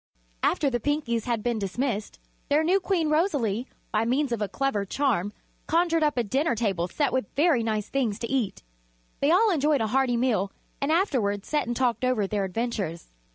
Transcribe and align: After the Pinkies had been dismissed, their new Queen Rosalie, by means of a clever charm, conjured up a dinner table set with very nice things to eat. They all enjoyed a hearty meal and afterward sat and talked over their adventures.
After 0.41 0.67
the 0.71 0.79
Pinkies 0.79 1.25
had 1.25 1.43
been 1.43 1.59
dismissed, 1.59 2.17
their 2.49 2.63
new 2.63 2.79
Queen 2.79 3.11
Rosalie, 3.11 3.67
by 3.91 4.03
means 4.03 4.31
of 4.31 4.41
a 4.41 4.47
clever 4.49 4.83
charm, 4.83 5.31
conjured 5.67 6.01
up 6.01 6.17
a 6.17 6.23
dinner 6.23 6.55
table 6.55 6.87
set 6.87 7.13
with 7.13 7.27
very 7.35 7.61
nice 7.61 7.87
things 7.87 8.17
to 8.17 8.27
eat. 8.27 8.63
They 9.19 9.29
all 9.29 9.51
enjoyed 9.51 9.79
a 9.81 9.85
hearty 9.85 10.17
meal 10.17 10.51
and 10.81 10.91
afterward 10.91 11.45
sat 11.45 11.67
and 11.67 11.75
talked 11.75 12.03
over 12.03 12.25
their 12.25 12.45
adventures. 12.45 13.09